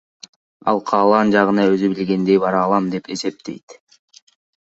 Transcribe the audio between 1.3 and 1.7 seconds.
жагына